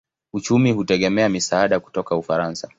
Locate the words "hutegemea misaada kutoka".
0.71-2.15